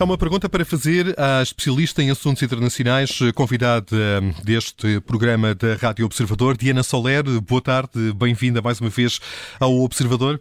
É 0.00 0.04
uma 0.04 0.16
pergunta 0.16 0.48
para 0.48 0.64
fazer 0.64 1.12
à 1.18 1.42
especialista 1.42 2.00
em 2.00 2.08
assuntos 2.08 2.40
internacionais, 2.40 3.18
convidada 3.34 4.20
deste 4.44 5.00
programa 5.00 5.56
da 5.56 5.74
Rádio 5.74 6.06
Observador, 6.06 6.56
Diana 6.56 6.84
Soler. 6.84 7.24
Boa 7.40 7.60
tarde, 7.60 8.12
bem-vinda 8.14 8.62
mais 8.62 8.80
uma 8.80 8.90
vez 8.90 9.18
ao 9.58 9.74
Observador. 9.80 10.40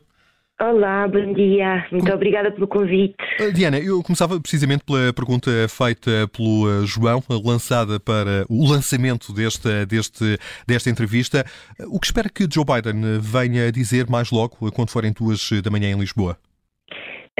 Olá, 0.62 1.08
bom 1.08 1.34
dia. 1.34 1.88
Muito 1.92 2.06
Com... 2.06 2.14
obrigada 2.14 2.52
pelo 2.52 2.68
convite. 2.68 3.16
Uh, 3.40 3.52
Diana, 3.52 3.80
eu 3.80 4.04
começava 4.04 4.40
precisamente 4.40 4.84
pela 4.84 5.12
pergunta 5.12 5.50
feita 5.68 6.28
pelo 6.32 6.86
João, 6.86 7.24
lançada 7.28 8.00
para 8.00 8.46
o 8.48 8.70
lançamento 8.70 9.34
desta, 9.34 9.88
deste, 9.88 10.38
desta 10.68 10.90
entrevista. 10.92 11.44
O 11.88 12.00
que 12.00 12.06
espera 12.06 12.30
que 12.30 12.48
Joe 12.52 12.64
Biden 12.64 13.20
venha 13.20 13.72
dizer 13.72 14.08
mais 14.08 14.30
logo, 14.30 14.72
quando 14.72 14.92
forem 14.92 15.12
duas 15.12 15.50
da 15.64 15.72
manhã 15.72 15.90
em 15.90 16.00
Lisboa? 16.00 16.38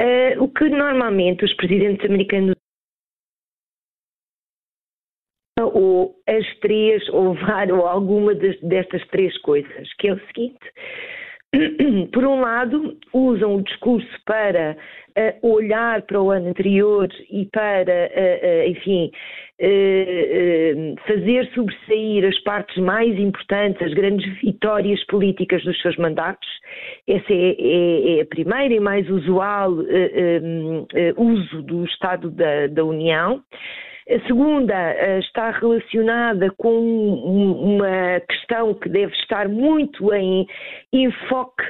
Uh, 0.00 0.42
o 0.42 0.48
que 0.48 0.68
normalmente 0.68 1.44
os 1.44 1.52
presidentes 1.54 2.08
americanos 2.08 2.54
ou 5.60 6.14
as 6.28 6.46
três, 6.60 7.06
ou, 7.08 7.36
ou 7.74 7.86
alguma 7.86 8.34
destas 8.34 9.06
três 9.08 9.36
coisas, 9.38 9.92
que 9.94 10.08
é 10.08 10.14
o 10.14 10.26
seguinte, 10.26 10.72
por 12.12 12.24
um 12.26 12.40
lado, 12.40 12.96
usam 13.12 13.56
o 13.56 13.62
discurso 13.62 14.08
para 14.26 14.76
uh, 15.16 15.48
olhar 15.48 16.02
para 16.02 16.20
o 16.20 16.30
ano 16.30 16.48
anterior 16.48 17.08
e 17.30 17.46
para, 17.46 18.10
uh, 18.10 18.46
uh, 18.46 18.68
enfim, 18.68 19.10
fazer 21.06 21.50
sobressair 21.52 22.24
as 22.24 22.38
partes 22.44 22.76
mais 22.76 23.18
importantes, 23.18 23.82
as 23.82 23.92
grandes 23.92 24.40
vitórias 24.40 25.02
políticas 25.06 25.64
dos 25.64 25.80
seus 25.82 25.96
mandatos. 25.96 26.48
Essa 27.08 27.32
é, 27.32 27.56
é, 27.58 28.18
é 28.18 28.20
a 28.20 28.26
primeira 28.26 28.74
e 28.74 28.78
mais 28.78 29.08
usual 29.10 29.72
uso 31.16 31.62
do 31.62 31.84
Estado 31.86 32.30
da, 32.30 32.68
da 32.68 32.84
União. 32.84 33.42
A 34.10 34.26
segunda 34.26 34.74
eh, 34.74 35.18
está 35.18 35.50
relacionada 35.50 36.50
com 36.56 36.70
uma 36.70 38.20
questão 38.20 38.72
que 38.72 38.88
deve 38.88 39.12
estar 39.14 39.48
muito 39.48 40.12
em 40.14 40.46
enfoque 40.92 41.64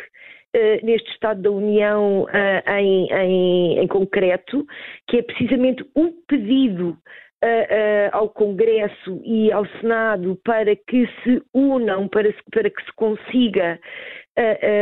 Uh, 0.57 0.81
neste 0.83 1.11
Estado 1.11 1.43
da 1.43 1.51
União 1.51 2.23
uh, 2.23 2.71
em, 2.79 3.07
em, 3.13 3.79
em, 3.81 3.87
concreto, 3.87 4.67
que 5.07 5.19
é 5.19 5.23
precisamente 5.23 5.85
o 5.95 6.11
pedido 6.27 6.97
uh, 7.45 8.09
ao 8.13 8.31
Congresso 8.31 9.21
e 9.27 9.53
ao 9.53 9.67
Senado 9.79 10.41
para 10.43 10.75
que 10.75 11.07
se 11.23 11.43
unam, 11.53 12.09
para, 12.09 12.35
para 12.51 12.71
que 12.71 12.83
se 12.83 12.93
consiga 12.95 13.79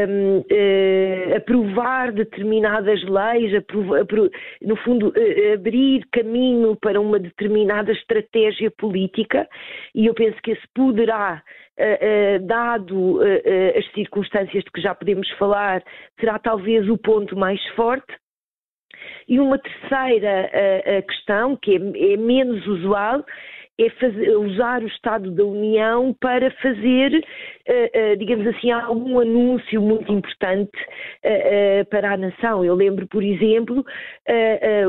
um, 0.09 0.39
uh, 0.41 1.37
aprovar 1.37 2.13
determinadas 2.13 3.03
leis, 3.05 3.53
no 4.63 4.77
fundo, 4.77 5.09
uh, 5.09 5.55
abrir 5.55 6.07
caminho 6.13 6.77
para 6.77 7.01
uma 7.01 7.19
determinada 7.19 7.93
estratégia 7.93 8.71
política, 8.71 9.49
e 9.95 10.07
eu 10.07 10.15
penso 10.15 10.37
que 10.43 10.53
esse 10.53 10.67
poderá. 10.75 11.43
Uh, 11.79 12.43
dado 12.47 13.21
as 13.77 13.93
circunstâncias 13.93 14.65
de 14.65 14.71
que 14.71 14.81
já 14.81 14.95
podemos 14.95 15.29
falar, 15.33 15.83
será 16.19 16.39
talvez 16.39 16.89
o 16.89 16.97
ponto 16.97 17.37
mais 17.37 17.63
forte. 17.75 18.15
E 19.29 19.39
uma 19.39 19.59
terceira 19.59 20.51
questão, 21.07 21.55
que 21.55 21.73
é, 21.73 22.15
é 22.15 22.17
menos 22.17 22.67
usual, 22.67 23.23
é 23.79 23.91
fazer, 23.91 24.37
usar 24.37 24.83
o 24.83 24.87
Estado 24.87 25.31
da 25.31 25.45
União 25.45 26.15
para 26.19 26.51
fazer, 26.63 27.13
uh, 27.15 28.13
uh, 28.13 28.17
digamos 28.17 28.47
assim, 28.47 28.71
algum 28.71 29.21
anúncio 29.21 29.83
muito 29.83 30.11
importante 30.11 30.79
uh, 30.79 31.85
para 31.91 32.15
a 32.15 32.17
nação. 32.17 32.65
Eu 32.65 32.75
lembro, 32.75 33.07
por 33.07 33.23
exemplo, 33.23 33.85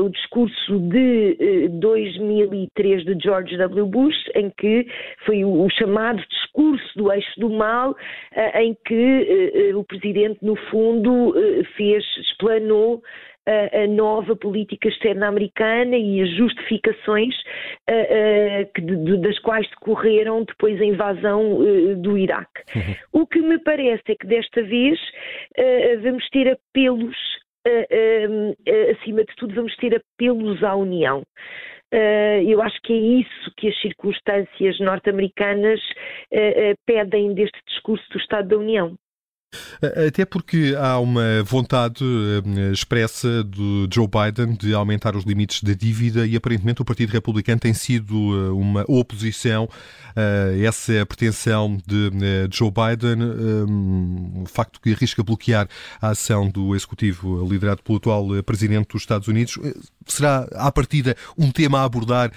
o 0.02 0.08
discurso 0.08 0.78
de 0.80 1.68
2003 1.80 3.04
de 3.04 3.18
George 3.22 3.56
W. 3.56 3.86
Bush, 3.86 4.16
em 4.34 4.50
que 4.50 4.86
foi 5.24 5.44
o, 5.44 5.64
o 5.64 5.70
chamado 5.70 6.22
discurso 6.28 6.86
do 6.96 7.12
eixo 7.12 7.38
do 7.38 7.50
mal, 7.50 7.94
em 8.54 8.76
que 8.86 9.72
o 9.74 9.84
presidente, 9.84 10.38
no 10.42 10.56
fundo, 10.70 11.34
fez, 11.76 12.04
explanou 12.18 13.02
a, 13.72 13.86
nova 13.86 14.36
política 14.36 14.88
externa 14.88 15.28
americana 15.28 15.96
e 15.96 16.22
as 16.22 16.30
justificações 16.36 17.34
que, 18.74 18.80
das 19.18 19.38
quais 19.38 19.68
decorreram 19.70 20.44
depois 20.44 20.80
a 20.80 20.84
invasão 20.84 21.58
do 21.96 22.18
Iraque. 22.18 22.62
Uhum. 22.76 23.22
O 23.22 23.26
que 23.26 23.40
me 23.40 23.58
parece 23.58 24.02
é 24.08 24.14
que 24.14 24.26
desta 24.26 24.62
vez 24.62 24.98
vamos 26.02 26.28
ter 26.30 26.48
apelos, 26.50 27.16
acima 29.00 29.24
de 29.24 29.34
tudo, 29.36 29.54
vamos 29.54 29.74
ter 29.76 29.94
apelos 29.94 30.62
à 30.62 30.74
União. 30.76 31.22
Uh, 31.92 32.44
eu 32.46 32.60
acho 32.60 32.78
que 32.82 32.92
é 32.92 32.96
isso 32.96 33.50
que 33.56 33.68
as 33.68 33.80
circunstâncias 33.80 34.78
norte-americanas 34.78 35.80
uh, 36.30 36.72
uh, 36.72 36.78
pedem 36.84 37.32
deste 37.32 37.58
discurso 37.66 38.04
do 38.10 38.18
Estado 38.18 38.48
da 38.48 38.58
União. 38.58 38.94
Até 40.06 40.24
porque 40.24 40.74
há 40.78 40.98
uma 40.98 41.42
vontade 41.44 42.04
eh, 42.04 42.72
expressa 42.72 43.44
do 43.44 43.88
Joe 43.92 44.08
Biden 44.08 44.54
de 44.54 44.74
aumentar 44.74 45.14
os 45.14 45.24
limites 45.24 45.62
da 45.62 45.72
dívida 45.72 46.26
e 46.26 46.36
aparentemente 46.36 46.82
o 46.82 46.84
Partido 46.84 47.10
Republicano 47.10 47.60
tem 47.60 47.72
sido 47.72 48.14
eh, 48.14 48.50
uma 48.50 48.84
oposição 48.88 49.68
a 50.16 50.66
essa 50.66 51.06
pretensão 51.06 51.78
de 51.86 52.10
eh, 52.20 52.48
Joe 52.50 52.72
Biden, 52.72 53.18
o 54.42 54.46
facto 54.46 54.80
que 54.80 54.92
arrisca 54.92 55.22
bloquear 55.22 55.68
a 56.00 56.08
ação 56.08 56.48
do 56.48 56.74
executivo 56.74 57.46
liderado 57.48 57.82
pelo 57.82 57.98
atual 57.98 58.26
presidente 58.44 58.88
dos 58.88 59.02
Estados 59.02 59.28
Unidos. 59.28 59.58
Será, 60.06 60.48
à 60.54 60.72
partida, 60.72 61.16
um 61.36 61.52
tema 61.52 61.80
a 61.80 61.84
abordar 61.84 62.32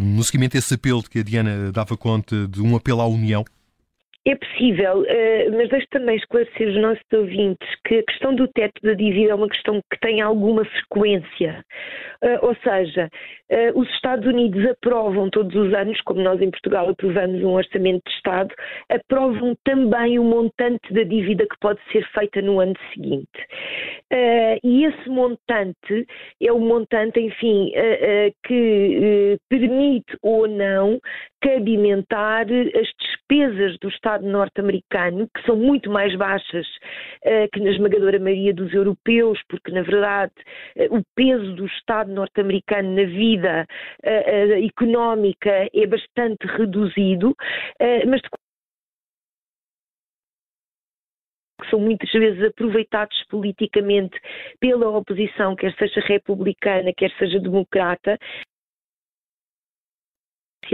no 0.00 0.22
seguimento 0.22 0.52
desse 0.52 0.74
apelo 0.74 1.02
de 1.02 1.10
que 1.10 1.18
a 1.18 1.22
Diana 1.22 1.72
dava 1.72 1.96
conta 1.96 2.46
de 2.46 2.62
um 2.62 2.76
apelo 2.76 3.00
à 3.00 3.06
União? 3.06 3.44
É 4.28 4.34
possível, 4.34 5.04
eh, 5.06 5.48
mas 5.50 5.68
deixo 5.68 5.86
também 5.90 6.16
esclarecer 6.16 6.68
os 6.68 6.76
nossos 6.82 7.04
ouvintes 7.14 7.68
que 7.86 7.98
a 7.98 8.02
questão 8.02 8.34
do 8.34 8.48
teto 8.48 8.82
da 8.82 8.92
dívida 8.92 9.30
é 9.30 9.34
uma 9.36 9.48
questão 9.48 9.80
que 9.88 10.00
tem 10.00 10.20
alguma 10.20 10.64
frequência. 10.64 11.64
Eh, 12.20 12.38
ou 12.42 12.52
seja, 12.56 13.08
eh, 13.48 13.70
os 13.72 13.88
Estados 13.90 14.26
Unidos 14.26 14.68
aprovam 14.68 15.30
todos 15.30 15.54
os 15.54 15.72
anos, 15.72 16.00
como 16.00 16.22
nós 16.22 16.42
em 16.42 16.50
Portugal 16.50 16.88
aprovamos 16.88 17.40
um 17.40 17.52
orçamento 17.52 18.02
de 18.04 18.16
Estado, 18.16 18.52
aprovam 18.88 19.54
também 19.62 20.18
o 20.18 20.24
montante 20.24 20.92
da 20.92 21.04
dívida 21.04 21.46
que 21.46 21.58
pode 21.60 21.78
ser 21.92 22.04
feita 22.10 22.42
no 22.42 22.58
ano 22.58 22.74
seguinte. 22.92 23.46
E 24.64 24.84
esse 24.84 25.08
montante 25.08 26.06
é 26.42 26.52
o 26.52 26.58
montante, 26.58 27.20
enfim, 27.20 27.72
que 28.44 29.36
permite 29.48 30.16
ou 30.22 30.48
não 30.48 30.98
cabimentar 31.40 32.46
as 32.46 32.88
despesas 33.00 33.78
do 33.78 33.88
Estado 33.88 34.15
norte-americano, 34.24 35.28
que 35.34 35.42
são 35.44 35.56
muito 35.56 35.90
mais 35.90 36.14
baixas 36.16 36.66
uh, 37.24 37.48
que 37.52 37.60
na 37.60 37.70
esmagadora 37.70 38.18
maioria 38.18 38.54
dos 38.54 38.72
europeus, 38.72 39.38
porque, 39.48 39.70
na 39.70 39.82
verdade, 39.82 40.32
uh, 40.76 40.96
o 40.96 41.02
peso 41.14 41.54
do 41.54 41.66
Estado 41.66 42.12
norte-americano 42.12 42.94
na 42.94 43.04
vida 43.04 43.66
uh, 44.04 44.64
económica 44.64 45.68
é 45.74 45.86
bastante 45.86 46.46
reduzido, 46.46 47.34
mas 48.06 48.20
de 48.20 48.28
que 51.60 51.70
são 51.70 51.80
muitas 51.80 52.10
vezes 52.12 52.42
aproveitados 52.44 53.16
politicamente 53.28 54.18
pela 54.60 54.88
oposição, 54.88 55.56
quer 55.56 55.74
seja 55.74 56.00
republicana, 56.00 56.92
quer 56.96 57.10
seja 57.18 57.40
democrata, 57.40 58.18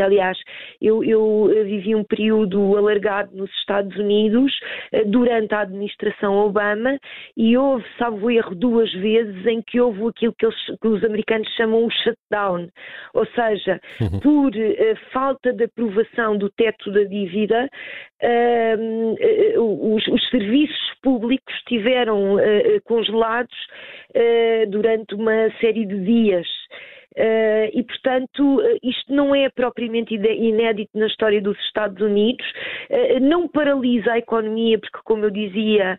Aliás, 0.00 0.38
eu, 0.80 1.02
eu, 1.04 1.50
vivi 1.64 1.94
um 1.94 2.04
período 2.04 2.76
alargado 2.76 3.34
nos 3.36 3.50
Estados 3.58 3.96
Unidos 3.96 4.52
eh, 4.92 5.04
durante 5.04 5.54
a 5.54 5.60
administração 5.60 6.34
Obama 6.34 6.98
e 7.36 7.56
houve, 7.56 7.84
salvo 7.98 8.30
erro, 8.30 8.54
duas 8.54 8.92
vezes 8.92 9.46
em 9.46 9.60
que 9.62 9.80
houve 9.80 10.06
aquilo 10.06 10.34
que, 10.38 10.46
eles, 10.46 10.56
que 10.80 10.88
os 10.88 11.04
americanos 11.04 11.48
chamam 11.56 11.84
o 11.84 11.90
shutdown, 11.90 12.68
ou 13.14 13.26
seja, 13.26 13.80
uhum. 14.00 14.20
por 14.20 14.48
uh, 14.48 14.96
falta 15.12 15.52
de 15.52 15.64
aprovação 15.64 16.36
do 16.36 16.50
teto 16.50 16.90
da 16.92 17.04
dívida, 17.04 17.68
uh, 18.22 19.60
uh, 19.60 19.94
os, 19.94 20.06
os, 20.08 20.30
serviços 20.30 20.91
públicos 21.02 21.54
estiveram 21.56 22.36
congelados 22.84 23.56
durante 24.68 25.14
uma 25.14 25.50
série 25.60 25.84
de 25.84 25.98
dias. 26.04 26.46
Uh, 27.14 27.68
e, 27.74 27.82
portanto, 27.82 28.56
uh, 28.56 28.78
isto 28.82 29.12
não 29.12 29.34
é 29.34 29.50
propriamente 29.50 30.14
inédito 30.14 30.98
na 30.98 31.06
história 31.06 31.42
dos 31.42 31.58
Estados 31.66 32.00
Unidos, 32.00 32.44
uh, 32.88 33.20
não 33.20 33.46
paralisa 33.46 34.12
a 34.12 34.18
economia, 34.18 34.78
porque, 34.78 34.98
como 35.04 35.24
eu 35.24 35.30
dizia, 35.30 35.98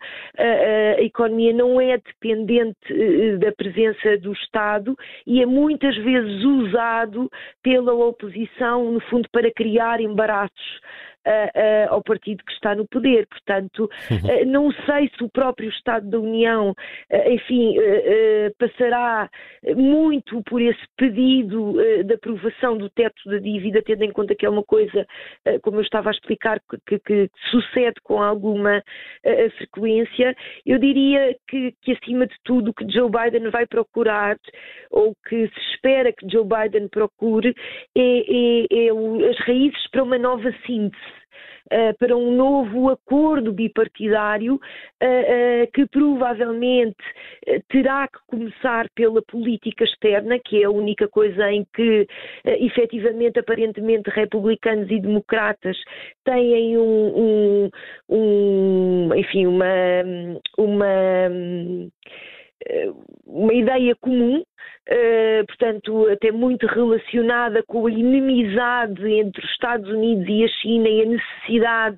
a 0.97 1.01
economia 1.01 1.53
não 1.53 1.79
é 1.79 1.97
dependente 1.97 3.37
da 3.39 3.51
presença 3.51 4.17
do 4.17 4.33
Estado 4.33 4.95
e 5.27 5.41
é 5.41 5.45
muitas 5.45 5.95
vezes 5.97 6.43
usado 6.43 7.29
pela 7.61 7.93
oposição, 7.93 8.91
no 8.91 8.99
fundo, 9.01 9.27
para 9.31 9.51
criar 9.51 10.01
embaraços. 10.01 10.81
Ao 11.89 12.01
partido 12.03 12.43
que 12.43 12.51
está 12.53 12.75
no 12.75 12.87
poder. 12.87 13.27
Portanto, 13.27 13.89
uhum. 14.11 14.45
não 14.45 14.71
sei 14.71 15.09
se 15.17 15.23
o 15.23 15.29
próprio 15.29 15.69
Estado 15.69 16.09
da 16.09 16.19
União, 16.19 16.73
enfim, 17.27 17.75
passará 18.57 19.29
muito 19.75 20.41
por 20.43 20.61
esse 20.61 20.81
pedido 20.97 21.73
de 22.03 22.13
aprovação 22.13 22.77
do 22.77 22.89
teto 22.89 23.29
da 23.29 23.37
dívida, 23.37 23.81
tendo 23.81 24.03
em 24.03 24.11
conta 24.11 24.35
que 24.35 24.45
é 24.45 24.49
uma 24.49 24.63
coisa, 24.63 25.05
como 25.61 25.77
eu 25.77 25.81
estava 25.81 26.09
a 26.09 26.13
explicar, 26.13 26.59
que, 26.87 26.99
que 26.99 27.29
sucede 27.49 27.95
com 28.03 28.21
alguma 28.21 28.81
frequência. 29.57 30.35
Eu 30.65 30.79
diria 30.79 31.35
que, 31.47 31.73
que, 31.81 31.91
acima 31.93 32.27
de 32.27 32.35
tudo, 32.43 32.71
o 32.71 32.73
que 32.73 32.89
Joe 32.91 33.09
Biden 33.09 33.49
vai 33.49 33.65
procurar, 33.65 34.37
ou 34.91 35.15
que 35.27 35.47
se 35.47 35.59
espera 35.73 36.11
que 36.11 36.29
Joe 36.29 36.45
Biden 36.45 36.87
procure, 36.87 37.55
é, 37.95 38.01
é, 38.01 38.87
é 38.87 39.29
as 39.29 39.39
raízes 39.39 39.89
para 39.91 40.03
uma 40.03 40.17
nova 40.17 40.51
síntese 40.65 41.12
uh, 41.71 41.97
para 41.97 42.15
um 42.15 42.35
novo 42.35 42.89
acordo 42.89 43.51
bipartidário 43.51 44.55
uh, 44.55 44.57
uh, 44.57 45.71
que 45.73 45.85
provavelmente 45.87 46.97
terá 47.69 48.07
que 48.07 48.19
começar 48.27 48.87
pela 48.95 49.21
política 49.21 49.83
externa, 49.83 50.39
que 50.39 50.61
é 50.61 50.65
a 50.65 50.71
única 50.71 51.07
coisa 51.07 51.51
em 51.51 51.65
que 51.73 52.07
efetivamente, 52.45 53.39
aparentemente, 53.39 54.09
republicanos 54.09 54.89
e 54.89 54.99
democratas 54.99 55.77
têm 56.23 56.77
um, 56.77 57.69
um, 57.69 57.69
um 58.09 59.15
enfim, 59.15 59.45
uma, 59.47 59.65
uma 60.57 61.91
uma 63.25 63.53
ideia 63.53 63.95
comum, 63.95 64.39
uh, 64.39 65.45
portanto, 65.47 66.07
até 66.09 66.31
muito 66.31 66.67
relacionada 66.67 67.63
com 67.63 67.87
a 67.87 67.91
inimizade 67.91 69.05
entre 69.11 69.43
os 69.43 69.51
Estados 69.51 69.89
Unidos 69.89 70.25
e 70.27 70.43
a 70.43 70.47
China 70.47 70.87
e 70.87 71.01
a 71.01 71.05
necessidade 71.05 71.97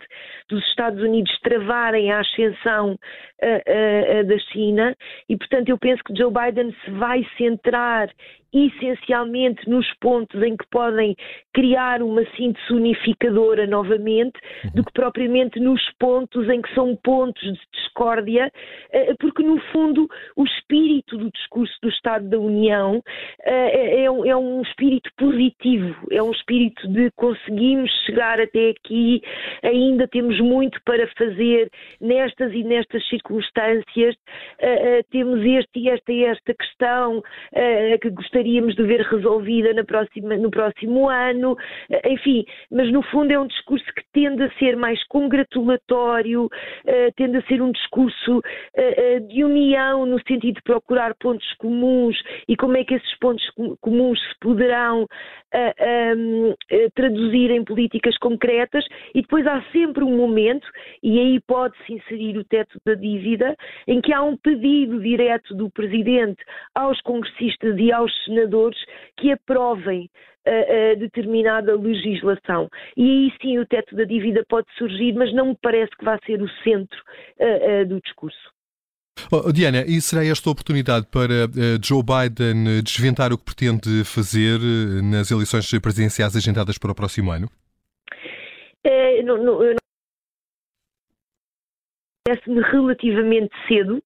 dos 0.50 0.66
Estados 0.68 1.02
Unidos 1.02 1.32
travarem 1.42 2.12
a 2.12 2.22
ascensão 2.22 2.94
uh, 2.94 4.24
da 4.26 4.38
China. 4.52 4.96
E, 5.28 5.38
portanto, 5.38 5.70
eu 5.70 5.78
penso 5.78 6.04
que 6.04 6.16
Joe 6.16 6.32
Biden 6.32 6.74
se 6.84 6.92
vai 6.92 7.26
centrar 7.38 8.10
essencialmente 8.56 9.70
nos 9.70 9.86
pontos 10.00 10.42
em 10.42 10.56
que 10.56 10.66
podem 10.72 11.16
criar 11.54 12.02
uma 12.02 12.24
síntese 12.36 12.72
unificadora 12.72 13.68
novamente, 13.68 14.40
do 14.74 14.84
que 14.84 14.94
propriamente 14.94 15.60
nos 15.60 15.82
pontos 16.00 16.48
em 16.50 16.62
que 16.62 16.74
são 16.74 16.96
pontos 16.98 17.42
de 17.42 17.60
discórdia, 17.74 18.52
eh, 18.92 19.14
porque 19.20 19.44
no 19.44 19.60
fundo 19.72 20.08
o 20.36 20.44
espírito 20.44 21.18
do 21.18 21.30
discurso 21.32 21.74
do 21.82 21.90
Estado 21.90 22.30
da 22.30 22.40
União 22.40 23.02
eh, 23.44 23.52
é, 23.52 24.00
é, 24.02 24.06
é 24.06 24.36
um 24.36 24.62
espírito 24.62 25.10
positivo, 25.18 25.96
é 26.12 26.22
um 26.22 26.32
espírito 26.32 26.88
de 26.88 27.12
conseguimos 27.16 27.92
chegar 28.06 28.40
até 28.40 28.70
aqui, 28.70 29.22
ainda 29.64 30.08
temos 30.08 30.40
muito 30.40 30.80
para 30.84 31.08
fazer 31.18 31.70
nestas 32.00 32.54
e 32.54 32.64
nestas 32.64 33.06
circunstâncias, 33.08 34.16
eh, 34.60 35.04
temos 35.10 35.40
este 35.42 35.80
e 35.80 35.90
esta 35.90 36.12
e 36.12 36.24
esta 36.24 36.54
questão 36.54 37.22
que 38.02 38.10
gostaria 38.10 38.45
gostaríamos 38.46 38.76
de 38.76 38.84
ver 38.84 39.02
resolvida 39.02 39.74
na 39.74 39.84
próxima, 39.84 40.38
no 40.38 40.52
próximo 40.52 41.10
ano, 41.10 41.58
eh, 41.90 42.14
enfim, 42.14 42.46
mas 42.72 42.92
no 42.92 43.02
fundo 43.02 43.32
é 43.32 43.40
um 43.40 43.48
discurso 43.48 43.86
que 43.96 44.04
tende 44.14 44.44
a 44.44 44.52
ser 44.60 44.76
mais 44.76 45.04
congratulatório, 45.08 46.46
uh, 46.46 47.12
tende 47.16 47.38
a 47.38 47.42
ser 47.44 47.62
um 47.62 47.72
discurso 47.72 48.38
uh, 48.38 49.28
de 49.28 49.44
união 49.44 50.06
no 50.06 50.20
sentido 50.28 50.56
de 50.56 50.62
procurar 50.62 51.16
pontos 51.16 51.52
comuns 51.54 52.16
e 52.48 52.56
como 52.56 52.78
é 52.78 52.84
que 52.84 52.94
esses 52.94 53.20
pontos 53.20 53.44
comuns 53.82 54.20
se 54.20 54.40
poderão 54.40 55.08
um, 56.18 56.54
traduzir 56.94 57.52
em 57.52 57.64
políticas 57.64 58.18
concretas. 58.18 58.86
E 59.14 59.22
depois 59.22 59.46
há 59.48 59.64
sempre 59.72 60.04
um 60.04 60.16
momento, 60.16 60.68
e 61.02 61.20
aí 61.20 61.40
pode-se 61.48 61.94
inserir 61.94 62.38
o 62.38 62.44
teto 62.44 62.78
da 62.86 62.94
dívida, 62.94 63.56
em 63.88 64.02
que 64.02 64.14
há 64.14 64.22
um 64.22 64.38
pedido 64.38 65.00
direto 65.02 65.56
do 65.56 65.70
Presidente 65.70 66.44
aos 66.74 67.00
congressistas 67.02 67.78
e 67.78 67.92
aos 67.92 68.12
senadores 68.26 68.78
que 69.18 69.32
aprovem 69.32 70.10
uh, 70.46 70.96
uh, 70.96 71.00
determinada 71.00 71.76
legislação. 71.76 72.70
E 72.98 73.04
aí 73.04 73.34
sim 73.42 73.60
o 73.60 73.66
teto 73.66 73.96
da 73.96 74.04
dívida 74.04 74.44
pode 74.48 74.68
surgir, 74.78 75.14
mas 75.14 75.34
não 75.34 75.50
me 75.50 75.58
parece 75.62 75.96
que 75.98 76.06
vá 76.06 76.18
ser 76.26 76.42
o 76.42 76.50
centro 76.64 77.00
uh, 77.40 77.86
do 77.88 78.02
discurso. 78.02 78.54
Oh, 79.32 79.50
Diana, 79.52 79.86
e 79.88 80.02
será 80.02 80.26
esta 80.26 80.50
oportunidade 80.50 81.08
para 81.08 81.48
Joe 81.82 82.04
Biden 82.04 82.84
desventar 82.84 83.32
o 83.32 83.38
que 83.38 83.46
pretende 83.46 84.04
fazer 84.04 84.60
nas 85.02 85.32
eleições 85.32 85.72
presidenciais 85.80 86.36
agendadas 86.36 86.78
para 86.78 86.92
o 86.92 86.96
próximo 86.96 87.32
ano? 87.32 87.48
É, 88.84 89.24
não, 89.24 89.38
não, 89.42 89.60
Parece-me 92.28 92.60
relativamente 92.60 93.54
cedo. 93.68 94.02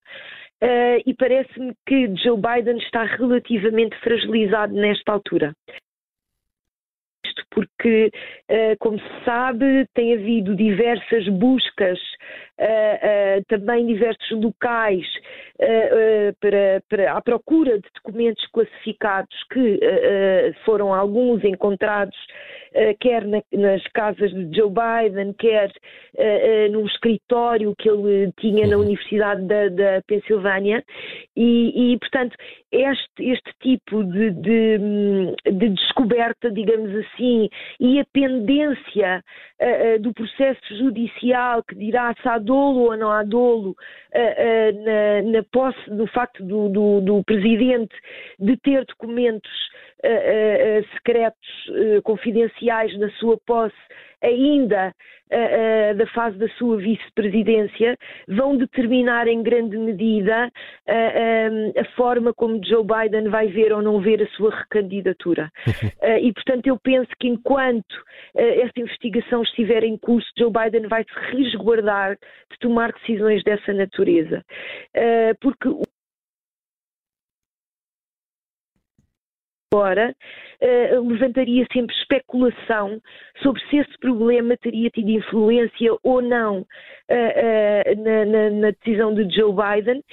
Uh, 0.62 1.00
e 1.06 1.14
parece-me 1.14 1.74
que 1.86 2.14
Joe 2.18 2.38
Biden 2.38 2.78
está 2.78 3.04
relativamente 3.04 3.96
fragilizado 4.00 4.74
nesta 4.74 5.14
altura. 5.14 5.54
Isto 7.26 7.44
porque, 7.50 8.12
uh, 8.50 8.76
como 8.80 9.00
se 9.00 9.24
sabe, 9.24 9.88
tem 9.94 10.14
havido 10.14 10.56
diversas 10.56 11.28
buscas, 11.30 12.00
uh, 12.60 13.44
também 13.48 13.86
diversos 13.86 14.32
locais, 14.32 15.06
para, 16.40 16.82
para, 16.90 17.12
à 17.12 17.22
procura 17.22 17.78
de 17.78 17.90
documentos 17.96 18.46
classificados 18.54 19.36
que 19.52 19.78
foram 20.64 20.94
alguns 20.94 21.44
encontrados 21.44 22.16
quer 23.00 23.26
na, 23.26 23.42
nas 23.52 23.84
casas 23.94 24.32
de 24.32 24.56
Joe 24.56 24.70
Biden, 24.70 25.34
quer 25.34 25.70
uh, 25.70 26.72
num 26.72 26.86
escritório 26.86 27.74
que 27.78 27.90
ele 27.90 28.32
tinha 28.40 28.68
na 28.68 28.78
uhum. 28.78 28.84
Universidade 28.84 29.46
da, 29.48 29.70
da 29.70 30.02
Pensilvânia. 30.08 30.84
E, 31.36 31.94
e, 31.94 31.98
portanto, 32.00 32.36
este, 32.72 33.24
este 33.24 33.52
tipo 33.62 34.04
de, 34.04 34.32
de, 34.32 34.78
de, 35.52 35.70
descoberta, 35.70 36.52
digamos 36.52 36.92
assim, 36.96 37.50
e 37.80 38.00
a 38.00 38.06
pendência 38.14 39.24
uh, 39.60 40.00
do 40.02 40.14
processo 40.14 40.78
judicial 40.78 41.64
que 41.64 41.76
dirá 41.76 42.14
se 42.22 42.28
há 42.28 42.38
dolo 42.50 42.90
ou 42.90 42.98
não 42.98 43.12
há 43.12 43.24
dolo 43.24 43.76
na, 44.12 45.22
na, 45.32 45.44
posse 45.52 45.90
do 45.92 46.08
facto 46.08 46.44
do, 46.44 46.68
do, 46.70 47.02
do 47.02 47.24
presidente 47.24 47.96
de 48.40 48.58
ter 48.58 48.86
documentos 48.86 49.52
secretos 50.94 52.02
confidenciais 52.04 52.98
na 52.98 53.10
sua 53.12 53.38
posse 53.46 53.76
ainda 54.22 54.94
da 55.96 56.08
fase 56.08 56.38
da 56.38 56.48
sua 56.50 56.78
vice-presidência 56.78 57.96
vão 58.28 58.58
determinar 58.58 59.28
em 59.28 59.44
grande 59.44 59.78
medida 59.78 60.52
a 60.88 61.86
forma 61.96 62.34
como 62.34 62.64
Joe 62.66 62.84
Biden 62.84 63.30
vai 63.30 63.48
ver 63.48 63.72
ou 63.72 63.82
não 63.82 64.02
ver 64.02 64.24
a 64.24 64.28
sua 64.30 64.50
recandidatura. 64.50 65.52
e, 66.22 66.34
portanto, 66.34 66.66
eu 66.68 66.80
penso 66.80 67.10
que 67.20 67.28
enquanto 67.28 67.96
esta 68.36 68.80
investigação 68.82 69.44
estiver 69.44 69.84
em 69.84 69.98
curso, 69.98 70.28
Joe 70.38 70.52
Biden 70.52 70.88
vai 70.88 71.04
se 71.04 71.36
resguardar 71.36 72.18
de 72.52 72.60
tomar 72.60 72.92
decisões 72.94 73.44
dessa 73.44 73.72
natureza. 73.72 74.44
porque 75.40 75.70
agora 79.72 80.16
uh, 80.62 81.08
levantaria 81.08 81.64
sempre 81.72 81.96
especulação 81.96 83.00
sobre 83.44 83.62
se 83.70 83.78
esse 83.78 84.00
problema 84.00 84.58
teria 84.58 84.90
tido 84.90 85.10
influência 85.10 85.96
ou 86.02 86.24
não 86.24 86.62
uh, 86.62 86.66
uh, 86.66 88.04
na, 88.04 88.26
na, 88.26 88.50
na, 88.50 88.72
decisão 88.72 89.14
de 89.14 89.30
Joe 89.30 89.54
Biden 89.54 90.04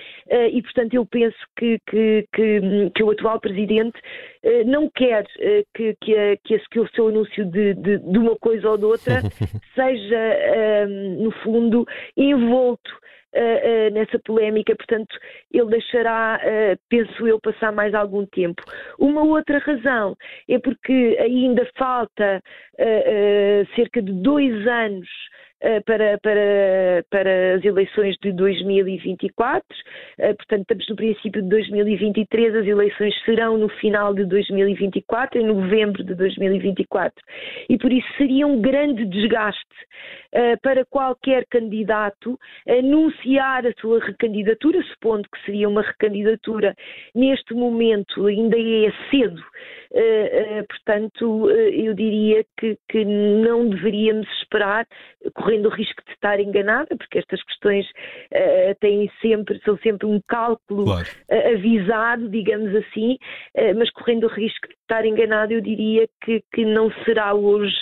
e, 0.52 0.60
portanto, 0.60 0.92
eu 0.92 1.06
penso 1.06 1.36
que, 1.58 1.78
que, 1.88 2.28
que, 2.34 2.90
que 2.94 3.02
o 3.02 3.10
atual 3.10 3.40
presidente 3.40 3.98
não 4.66 4.90
quer 4.90 5.24
que, 5.74 5.96
que, 6.00 6.36
que, 6.44 6.54
esse, 6.54 6.68
que 6.68 6.80
o 6.80 6.88
seu 6.88 7.08
anúncio 7.08 7.44
de, 7.46 7.74
de, 7.74 7.98
de 7.98 8.18
uma 8.18 8.36
coisa 8.36 8.68
ou 8.70 8.76
de 8.76 8.84
outra 8.84 9.22
seja, 9.74 10.86
no 11.18 11.30
fundo, 11.42 11.86
envolto 12.16 12.90
uh, 13.34 13.92
nessa 13.92 14.18
polémica, 14.24 14.74
portanto, 14.76 15.16
ele 15.52 15.70
deixará, 15.70 16.40
uh, 16.42 16.80
penso 16.88 17.26
eu, 17.26 17.40
passar 17.40 17.72
mais 17.72 17.94
algum 17.94 18.26
tempo. 18.26 18.62
Uma 18.98 19.22
outra 19.22 19.58
razão 19.58 20.16
é 20.48 20.58
porque 20.58 21.16
ainda 21.20 21.68
falta 21.76 22.42
cerca 23.74 24.02
de 24.02 24.12
dois 24.12 24.66
anos 24.66 25.08
para, 25.86 26.18
para, 26.18 27.04
para 27.10 27.54
as 27.54 27.64
eleições 27.64 28.16
de 28.22 28.32
2024. 28.32 29.62
Portanto, 30.16 30.60
estamos 30.60 30.88
no 30.88 30.96
princípio 30.96 31.42
de 31.42 31.48
2023, 31.48 32.54
as 32.54 32.66
eleições 32.66 33.14
serão 33.24 33.56
no 33.56 33.68
final 33.68 34.14
de 34.14 34.24
2024, 34.26 35.40
em 35.40 35.46
novembro 35.46 36.04
de 36.04 36.14
2024. 36.14 37.14
E 37.70 37.78
por 37.78 37.90
isso 37.90 38.06
seria 38.18 38.46
um 38.46 38.60
grande 38.60 39.06
desgaste 39.06 39.64
para 40.62 40.84
qualquer 40.84 41.44
candidato 41.46 42.38
anunciar 42.68 43.66
a 43.66 43.72
sua 43.80 44.00
recandidatura, 44.00 44.82
supondo 44.82 45.28
que 45.32 45.44
seria 45.44 45.68
uma 45.68 45.82
recandidatura 45.82 46.74
neste 47.14 47.54
momento 47.54 48.26
ainda 48.26 48.56
é 48.58 48.92
cedo 49.10 49.42
Uh, 49.96 50.60
uh, 50.60 50.66
portanto, 50.66 51.50
eu 51.50 51.94
diria 51.94 52.44
que, 52.58 52.76
que, 52.88 53.04
não 53.04 53.68
deveríamos 53.68 54.26
esperar, 54.40 54.86
correndo 55.34 55.66
o 55.66 55.72
risco 55.72 56.02
de 56.04 56.12
estar 56.12 56.40
enganada, 56.40 56.94
porque 56.96 57.18
estas 57.18 57.42
questões 57.44 57.86
têm 58.80 59.10
sempre, 59.20 59.60
são 59.64 59.78
sempre 59.78 60.06
um 60.06 60.20
cálculo 60.26 60.84
claro. 60.84 61.08
avisado, 61.54 62.28
digamos 62.28 62.74
assim, 62.74 63.16
mas 63.76 63.90
correndo 63.90 64.24
o 64.24 64.30
risco 64.30 64.68
de 64.68 64.74
estar 64.74 65.04
enganada, 65.04 65.52
eu 65.52 65.60
diria 65.60 66.06
que, 66.22 66.42
que 66.52 66.64
não 66.64 66.90
será 67.04 67.34
hoje 67.34 67.76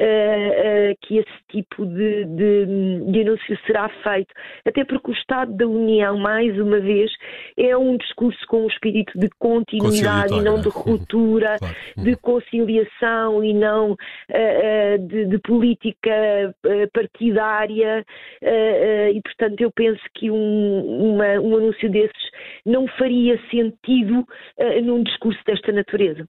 uh, 0.00 0.92
uh, 0.92 0.96
que 1.02 1.18
esse 1.18 1.38
tipo 1.50 1.86
de, 1.86 2.24
de, 2.24 2.66
de, 3.10 3.20
anúncio 3.22 3.58
será 3.66 3.88
feito. 4.02 4.32
Até 4.66 4.84
porque 4.84 5.10
o 5.10 5.14
Estado 5.14 5.52
da 5.54 5.66
União, 5.66 6.18
mais 6.18 6.58
uma 6.58 6.80
vez, 6.80 7.10
é 7.56 7.76
um 7.76 7.96
discurso 7.96 8.38
com 8.48 8.64
um 8.64 8.66
espírito 8.68 9.18
de 9.18 9.28
continuidade 9.38 10.34
e 10.34 10.42
não 10.42 10.60
de 10.60 10.68
ruptura, 10.68 11.56
claro. 11.58 11.74
de 11.96 12.16
conciliação 12.16 13.42
e 13.42 13.54
não 13.54 13.92
uh, 13.92 14.98
de, 15.08 15.26
de, 15.26 15.38
política 15.38 16.54
partidária. 16.92 18.04
e, 18.42 19.20
portanto, 19.22 19.60
eu 19.60 19.70
penso 19.70 20.02
que 20.14 20.30
um, 20.30 21.14
uma, 21.14 21.40
um 21.40 21.56
anúncio 21.56 21.90
desses 21.90 22.30
não 22.64 22.86
faria 22.88 23.38
sentido 23.50 24.26
num 24.82 25.02
discurso 25.02 25.40
desta 25.46 25.72
natureza. 25.72 26.26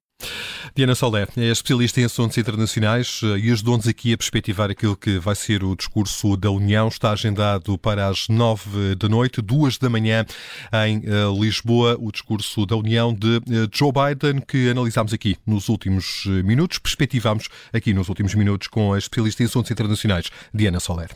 Diana 0.77 0.93
Solé 0.93 1.27
é 1.35 1.45
especialista 1.45 2.01
em 2.01 2.05
assuntos 2.05 2.37
internacionais 2.37 3.21
eh, 3.23 3.39
e 3.39 3.51
ajudou-nos 3.51 3.87
aqui 3.87 4.13
a 4.13 4.17
perspectivar 4.17 4.69
aquilo 4.69 4.95
que 4.95 5.17
vai 5.17 5.33
ser 5.33 5.63
o 5.63 5.75
discurso 5.75 6.37
da 6.37 6.51
União. 6.51 6.87
Está 6.87 7.11
agendado 7.11 7.77
para 7.79 8.07
as 8.07 8.27
nove 8.27 8.93
da 8.95 9.09
noite, 9.09 9.41
duas 9.41 9.79
da 9.79 9.89
manhã, 9.89 10.23
em 10.85 11.01
eh, 11.03 11.39
Lisboa, 11.39 11.97
o 11.99 12.11
discurso 12.11 12.63
da 12.65 12.75
União 12.75 13.11
de 13.11 13.37
eh, 13.37 13.67
Joe 13.73 13.91
Biden, 13.91 14.39
que 14.47 14.69
analisámos 14.69 15.13
aqui 15.13 15.35
nos 15.47 15.67
últimos 15.67 16.25
minutos, 16.43 16.77
perspectivámos 16.77 17.49
aqui 17.73 17.91
nos 17.91 18.07
últimos 18.07 18.35
minutos 18.35 18.67
com 18.67 18.93
a 18.93 18.99
especialista 18.99 19.41
em 19.41 19.47
assuntos 19.47 19.71
internacionais, 19.71 20.29
Diana 20.53 20.79
Soler. 20.79 21.09